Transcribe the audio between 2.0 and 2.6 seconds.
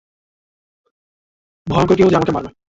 যে আমাকে মারবে।